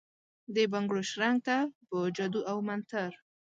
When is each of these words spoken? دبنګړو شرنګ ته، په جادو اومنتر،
دبنګړو 0.55 1.01
شرنګ 1.09 1.37
ته، 1.47 1.57
په 1.87 1.95
جادو 2.15 2.41
اومنتر، 2.51 3.09